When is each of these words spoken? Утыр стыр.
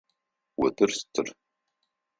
Утыр 0.63 0.89
стыр. 0.99 1.27